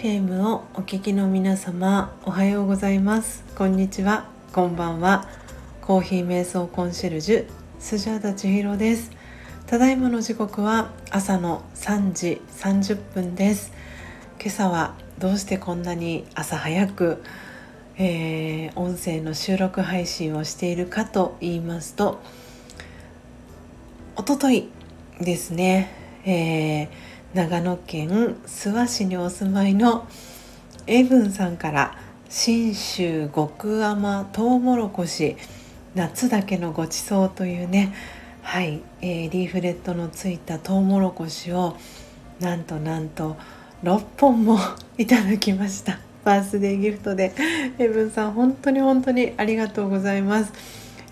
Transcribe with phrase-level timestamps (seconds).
[0.00, 3.44] FM をお聞きの皆様おはようございます。
[3.54, 4.30] こんにちは。
[4.50, 5.28] こんばんは。
[5.82, 7.46] コーヒー瞑想コンシェルジュ
[7.78, 9.10] スジャータ千尋です。
[9.66, 13.74] ただいまの時刻は朝の3時30分です。
[14.40, 17.22] 今朝はどうしてこんなに朝早く、
[17.98, 22.22] えー、音声の収録配信をしているかと言いますと
[24.16, 24.70] おととい
[25.20, 25.92] ですね、
[26.24, 28.08] えー長野県
[28.44, 30.08] 諏訪市にお住まいの
[30.88, 31.96] エブンさんから
[32.28, 35.36] 信州極甘とうもろこし
[35.94, 37.94] 夏だけのごちそうというね
[38.42, 41.76] はい、えー、リーフレットのついたとうもろこしを
[42.40, 43.36] なんとなんと
[43.84, 44.58] 6本も
[44.98, 46.00] いただきました。
[46.24, 47.32] バースデーギフトで。
[47.78, 50.52] エブンさん本当に本当にありがとうございます、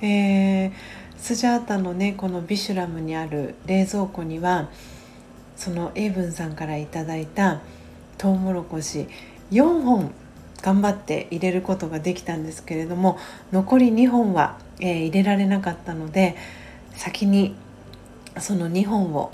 [0.02, 0.72] えー、
[1.16, 4.69] スジャータのねこのビシュラムにある冷蔵庫には
[5.59, 7.61] その英文さんからいただいた
[8.17, 9.09] トウモロコシ
[9.51, 10.12] 4本
[10.62, 13.19] 頑張って入れることができたんですけれども
[13.53, 16.37] 残り2本は、えー、入れられなかったので
[16.95, 17.55] 先に
[18.39, 19.33] その2本を、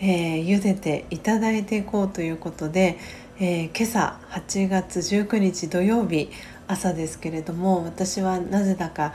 [0.00, 2.98] えー、茹でていただいていこうということで、
[3.40, 6.30] えー、今朝8月19日土曜日
[6.68, 9.12] 朝ですけれども私はなぜだか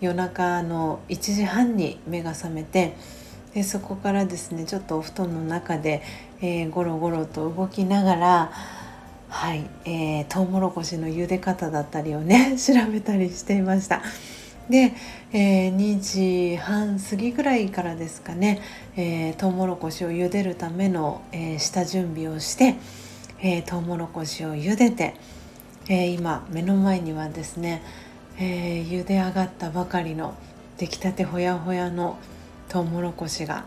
[0.00, 2.96] 夜中の1時半に目が覚めて
[3.54, 6.02] でそこからですねちょっとお布団の中で、
[6.40, 8.52] えー、ゴロゴロと動きながら
[9.28, 14.02] はい、えー、トウモロコシの茹で方だったりをね 調べたりしていました。
[14.68, 14.92] で、
[15.32, 16.00] えー、2
[16.52, 18.60] 時半過ぎぐらいからですかね、
[18.96, 22.76] えー、トウモロコシを茹でるための、えー、下準備をして、
[23.40, 25.14] えー、トウモロコシを茹でて、
[25.88, 27.82] えー、今目の前にはですね、
[28.38, 30.34] えー、茹で上がったばかりの
[30.78, 32.18] 出来たてほやほやの
[32.72, 33.66] トウモロコシが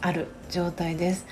[0.00, 1.24] ある状態です。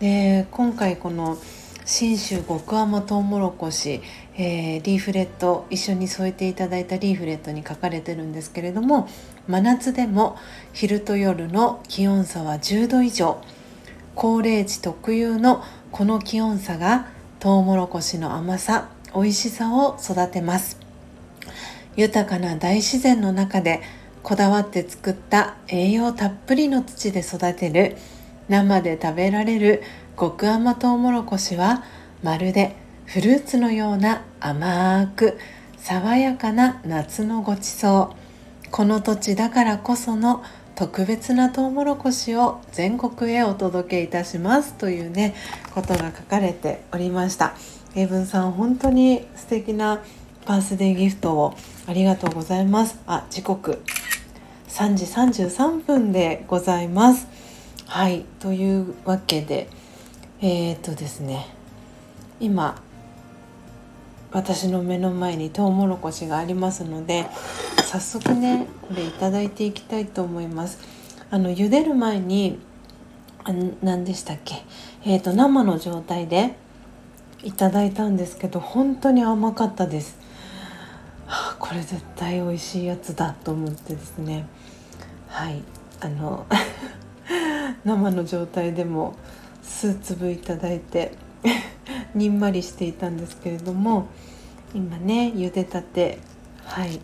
[0.00, 1.38] で今回この
[1.84, 4.02] 信州極甘トウモロコシ、
[4.34, 9.08] えー、リーフレット一緒に添えていただいたリーフレットに書かれてるんですけれども
[9.46, 10.36] 真夏でも
[10.72, 13.40] 昼と夜の気温差は10度以上。
[14.16, 17.06] 高齢地特有のこの気温差が
[17.38, 20.76] トウモロコシの甘さ美味しさを育てます。
[21.94, 23.80] 豊かな大自然の中で
[24.28, 27.96] こだわって作った栄養たっぷりの土で育てる
[28.50, 29.82] 生で食べられる
[30.20, 31.82] 極甘とうもろこしは
[32.22, 35.38] まるでフルーツのような甘く
[35.78, 38.14] 爽やかな夏のごちそ
[38.66, 40.44] うこの土地だからこその
[40.74, 45.34] 特別なトウモロコシを全国へお届けいたしますというね
[45.74, 47.54] ことが書かれておりました
[47.94, 50.02] 英文さん本当に素敵な
[50.44, 51.54] バースデーギフトを
[51.86, 53.82] ありがとうございますあ時刻
[54.78, 55.06] 3時
[55.48, 57.26] 33分でございます。
[57.86, 59.68] はいというわけで
[60.40, 61.48] えー、っとですね
[62.38, 62.80] 今
[64.30, 67.26] 私の目の前にトウモロコシがありますので
[67.90, 70.78] 早速ねこれいただいていきたいと思います。
[71.28, 72.60] あの茹でる前に
[73.42, 73.52] あ
[73.82, 74.62] 何でしたっけ、
[75.04, 76.54] えーと、と生の状態で
[77.42, 80.27] いただいたんですけど本当に甘かったです。
[81.68, 84.46] これ絶対美味しいやつだと思ってですね。
[85.28, 85.62] はい。
[86.00, 86.46] あの
[87.84, 89.16] 生の状態でも
[89.62, 91.12] 数粒いただいて
[92.14, 94.06] にんまりしていたんですけれども
[94.74, 96.20] 今ね茹でたて
[96.64, 97.00] はい。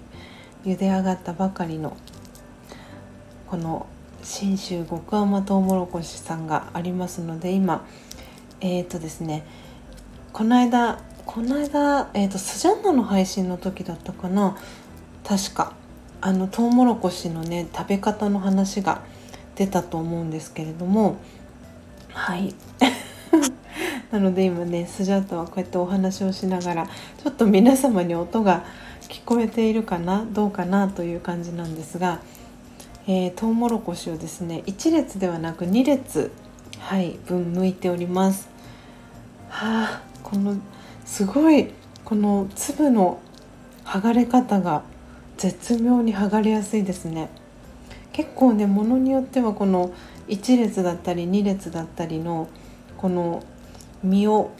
[0.64, 1.94] 茹で上がったばかりの
[3.50, 3.84] この
[4.22, 7.84] 信州極甘とうもろこしさんがありますので今
[8.62, 9.44] えっ、ー、とですね
[10.32, 14.56] この間この間、えーと、スジャンナの配信の時だったかな。
[15.24, 15.72] 確か。
[16.20, 19.02] あのトウモロコシのね食べ方の話が
[19.56, 21.16] 出たと思うんですけれども。
[22.12, 22.54] はい。
[24.12, 28.64] なので今ねスジャータはこうやってお話をしながらちょっと皆様に音が
[29.08, 30.24] 聞こえているかな？
[30.30, 32.20] どうかなという感じなんですが、
[33.06, 36.30] えー、トウモロコシをですね1列ではなく2列
[36.78, 38.48] はい分剥いております。
[39.48, 40.56] はあこの
[41.04, 41.70] すごい
[42.04, 43.20] この粒の
[43.84, 44.82] 剥がれ方が
[45.36, 47.28] 絶妙に剥がれやすいですね。
[48.12, 49.92] 結構ねものによってはこの
[50.28, 52.48] 1列だったり2列だったりの
[52.96, 53.42] この
[54.02, 54.50] 身を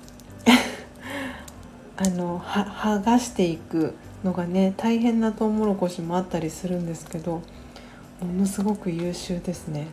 [1.97, 3.95] あの剥がしていく
[4.25, 7.43] のがね大変なトウモロコシもあったりするんですけど
[8.21, 9.87] ものすごく優秀ですね。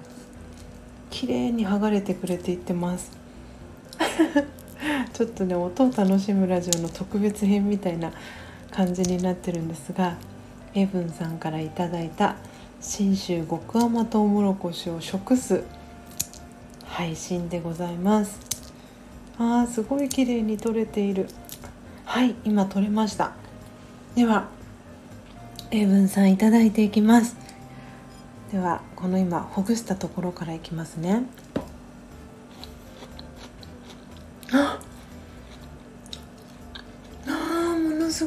[1.09, 3.11] 綺麗に剥がれてくれていってます。
[5.13, 8.11] ちょっとね音を楽しむラジオの特別編みたいな
[8.71, 10.15] 感じになってるんですが
[10.73, 12.35] エブンさんから頂いた
[12.79, 15.63] 信州極甘とうもろこしを食す
[16.85, 18.39] 配信でございます。
[19.37, 21.27] あーすごい綺麗に撮れている。
[22.05, 23.31] はい今取れました。
[24.15, 24.49] では
[25.69, 27.35] 英文さんいいていきます。
[28.51, 31.23] ではこの今ほぐしたところからいきますね。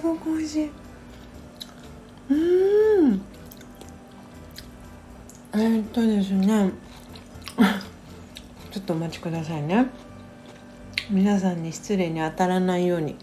[0.04, 0.70] ごく美味しい。
[2.28, 2.34] う
[3.08, 3.22] ん。
[5.54, 6.70] えー、っとですね。
[8.70, 9.86] ちょっとお待ちくださいね。
[11.10, 13.16] 皆さんに失礼に当たらないように。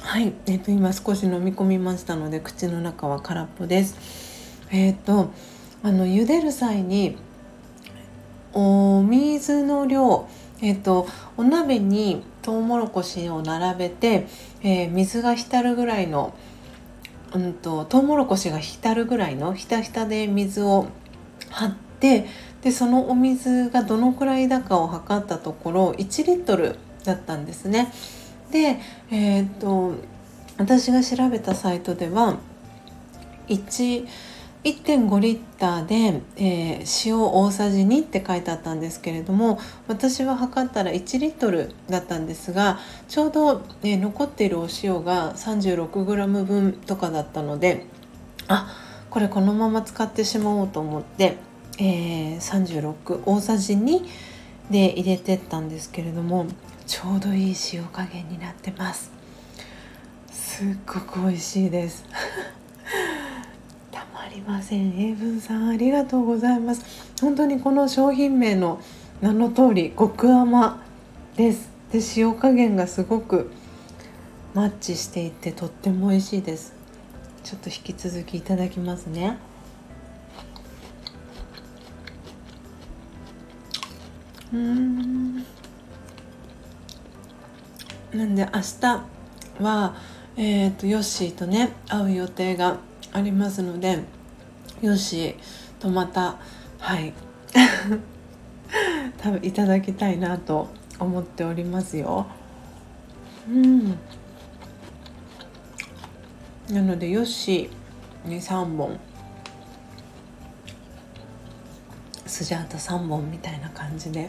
[0.00, 4.62] はい、えっ、と今少し飲み込みましたので口の中は空っぽです。
[4.70, 5.30] えっ、と
[5.82, 7.18] あの茹でる際に
[8.54, 10.26] お水の量
[10.62, 11.06] えっ、と
[11.36, 14.26] お鍋にトウモロコシを並べて、
[14.62, 16.34] え水が浸るぐらいの
[17.34, 20.86] うんとトウモロコシが浸るぐらいのひたひたで水を
[21.50, 22.26] 張って
[22.62, 27.92] でそのお水がどのくらいだかを測ったところ1リットルだったんですね。
[28.50, 28.78] で、
[29.10, 29.94] えー、っと
[30.58, 32.36] 私が調べたサイトでは
[33.48, 34.06] 1
[34.64, 39.58] 1.5リッターで、えー、塩大さじ2って書いてあったんですけれども
[39.88, 42.78] 私は測ったら1リットルだったんですが
[43.08, 47.84] ちょうど、えー、残っているお塩が 36g 分とかだったので
[48.48, 48.74] あ
[49.10, 51.36] これこのまま使ってしまおうと思って、
[51.78, 54.00] えー、36大さじ2
[54.70, 56.46] で入れてったんですけれども
[56.86, 59.10] ちょうどいい塩加減になってます。
[60.30, 62.04] すっごく美味しいです。
[64.34, 64.94] りません。
[64.98, 66.84] 英文さんありがとうございます。
[67.20, 68.80] 本当にこの商品名の
[69.20, 70.82] 名の通り極甘
[71.36, 71.70] です。
[71.92, 73.52] で塩加減がすごく
[74.52, 76.74] マッチしていてとっても美味しいです。
[77.44, 79.38] ちょっと引き続きいただきますね。
[84.52, 85.44] うん。
[88.12, 89.04] なんで明日
[89.62, 89.96] は、
[90.36, 92.78] えーと、ヨッシーとね会う予定が
[93.12, 94.00] ありますので
[94.82, 95.36] ヨッシー
[95.80, 96.36] とまた
[96.78, 97.12] はい。
[99.18, 100.68] 多分いただきたいなと
[100.98, 102.26] 思っておりますよ。
[103.48, 103.98] うん。
[106.68, 108.98] なのでヨッシーに3本。
[112.26, 114.28] スジャータ3本みたいな感じで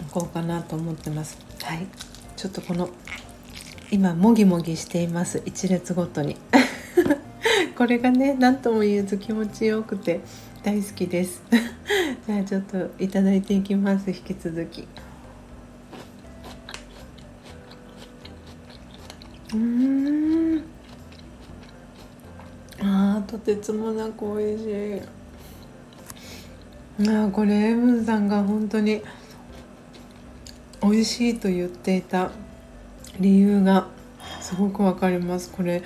[0.00, 1.38] いこうかなと思ってます。
[1.62, 1.86] はい。
[2.36, 2.90] ちょっとこの
[3.90, 5.42] 今もぎもぎしています。
[5.46, 6.36] 一列ごとに。
[7.78, 10.20] これがね何とも言えず気持ちよくて
[10.64, 11.44] 大好きです。
[12.26, 14.88] じゃあちょっといただいていきます引き続き。
[19.54, 20.64] うん。
[22.80, 24.70] あーとてつもなく美味し
[27.06, 27.08] い。
[27.08, 29.00] あこれエムンさんが本当に
[30.82, 32.32] 美味しいと言っていた
[33.20, 33.86] 理由が
[34.40, 35.52] すごくわかります。
[35.52, 35.84] これ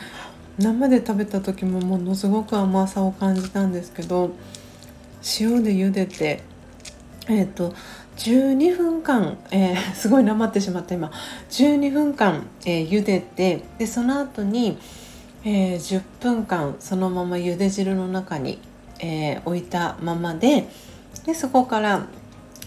[0.59, 4.31] 生で食べた時もものすごく甘さを感じたんですけど
[5.41, 6.43] 塩で茹でて
[7.29, 7.75] えっ、ー、と
[8.17, 11.11] 12分間、えー、 すごいなまってしまった今。
[11.51, 14.79] 12分間、えー、茹でてでその後に、
[15.45, 18.59] えー、10分間そのまま茹で汁の中に、
[18.99, 20.69] えー、置いたままで
[21.25, 22.07] でそこから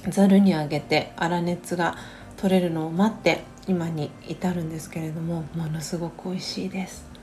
[0.10, 1.96] ざるにあげて粗熱が
[2.38, 7.15] 取れるのを待って今に至るんですけれどもものすごく美味しいです。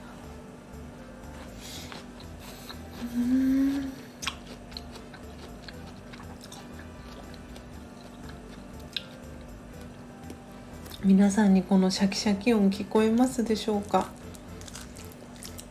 [11.05, 14.07] 皆さんにこのシャキシャキ音聞こえますでしょうか？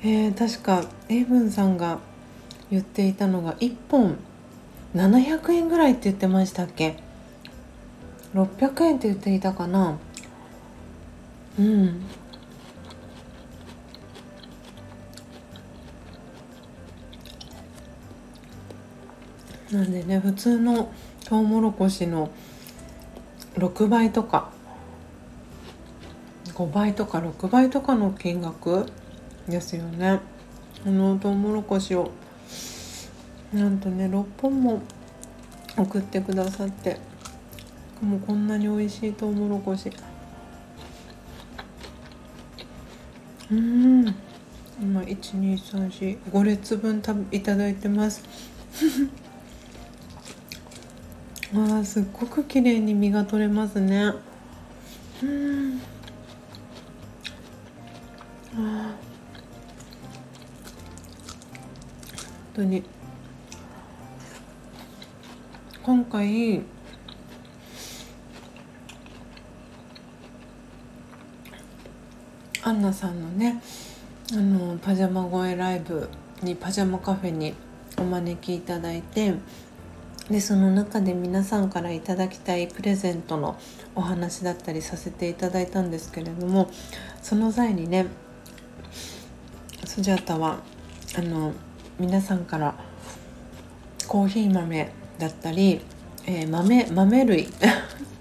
[0.04, 2.00] えー、確かエイブンさんが
[2.70, 4.18] 言っていたのが1本
[4.94, 6.98] 700円ぐらいって言ってましたっけ
[8.34, 9.98] ？600円って言っていたかな？
[11.58, 12.02] うん。
[19.72, 20.92] なんでね普通の
[21.26, 22.30] トウモロコシの
[23.56, 24.52] 6倍とか
[26.54, 28.86] 5倍とか6倍とかの金額
[29.48, 30.20] ですよね。
[30.86, 32.12] あのトウモロコシを
[33.54, 34.82] なんとね6本も
[35.78, 36.98] 送ってくださって
[38.02, 39.92] もうこんなに美味しいトウモロコシ。
[43.52, 44.06] うん。
[44.82, 48.24] 今12345列分たいただいてます。
[51.54, 54.14] あすっごく綺麗に実が取れますね。
[55.22, 55.82] うん。
[58.56, 58.96] あ本
[62.54, 62.84] 当に。
[65.84, 66.62] 今回
[72.64, 73.62] アンナさんのね
[74.32, 76.08] あのパジャマ声ライブ
[76.44, 77.56] にパジャマカフェに
[77.98, 79.34] お招きいただいて
[80.30, 83.58] でその中で皆さんからいただきたいプレゼントの
[83.96, 86.70] お話だったりさせていただいたんですけれども
[87.22, 88.06] その際にね
[89.86, 90.60] スジャータは
[91.18, 91.54] あの
[92.00, 92.76] 皆さんから
[94.08, 95.82] コーヒー豆だったり、
[96.26, 97.48] えー、豆豆類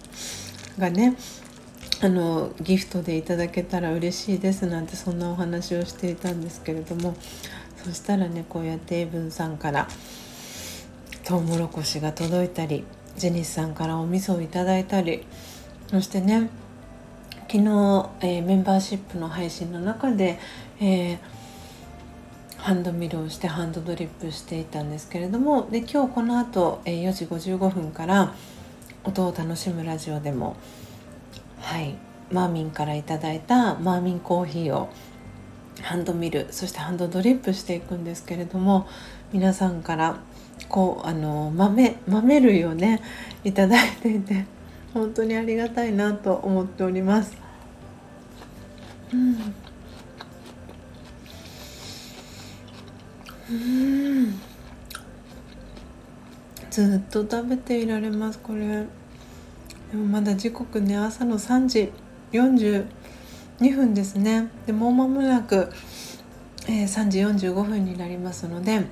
[0.78, 1.16] がね
[2.02, 7.14] あのギフトでいただけたら嬉しいですなんてそんなお話をしていたんですけれども
[7.84, 9.86] そしたらねこうやってエブンさんから
[11.30, 12.82] トウモロコシが届いたり
[13.16, 15.24] ジェニスさんからお味噌をいただいたり
[15.86, 16.50] そしてね
[17.42, 20.40] 昨日、えー、メンバーシップの配信の中で、
[20.80, 21.18] えー、
[22.56, 28.34] ハンドミルをしてハンドドリップしていたんですけれどもで今日この後、えー、4時55分から
[29.04, 30.56] 音を楽しむラジオでも
[31.60, 31.94] はい
[32.32, 34.90] マーミンから頂いたマーミンコーヒーを
[35.82, 38.88] ハンドミルそしてハンドドリップしていくんですけれども
[39.32, 40.18] 皆さんから
[40.68, 43.00] こうあの豆豆類をね
[43.44, 44.44] いただいていて
[44.92, 47.36] 本当にありがたいなと思っております。
[49.12, 49.54] うん
[53.50, 54.40] うん
[56.70, 58.86] ずっと食べていられますこれ。
[59.90, 61.92] でもまだ時刻ね朝の3時
[62.32, 62.86] 42
[63.74, 65.68] 分ですねでもう間もなく、
[66.68, 68.84] えー、3時45分になりますので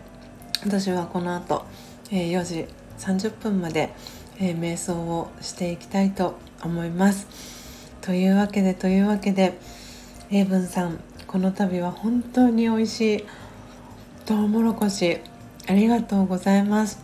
[0.65, 1.65] 私はこの後、
[2.11, 2.67] えー、4時
[2.99, 3.95] 30分まで、
[4.38, 7.27] えー、瞑想をしていきたいと思います。
[8.00, 9.59] というわけでというわけで
[10.31, 13.25] 英文さんこの度は本当に美味しい
[14.25, 15.19] トウモロコシ
[15.67, 16.99] ありがとうございます。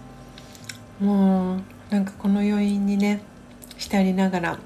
[1.01, 3.21] もうなんかこの余韻にね
[3.77, 4.59] 浸りながら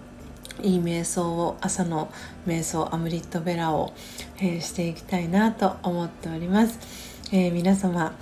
[0.63, 2.11] いい瞑想を朝の
[2.47, 3.93] 瞑想アムリットベラを、
[4.39, 6.79] えー、していきたいなと思っております、
[7.33, 8.15] えー、皆様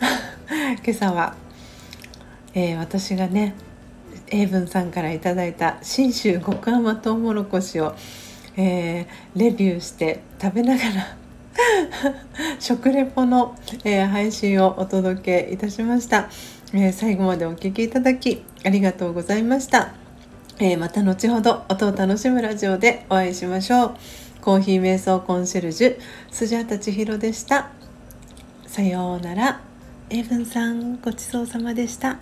[0.84, 1.34] 今朝は、
[2.54, 3.54] えー、私がね
[4.28, 7.94] 英文さんから頂いた信州極甘とうもろこしを、
[8.56, 11.16] えレビューして食べながら
[12.60, 16.28] 食レポの、え配信をお届けいたしました、
[16.72, 19.94] え最後までお聴きいただきありがとうございました。
[20.62, 23.96] え、また後ほど音を楽しむラジオでお会いしましょう。
[24.42, 25.98] コーヒー瞑想コンシェルジュ
[26.30, 27.70] スジャータ千尋でした。
[28.66, 29.69] さようなら。
[30.12, 32.18] エイブンさんごちそうさまでした。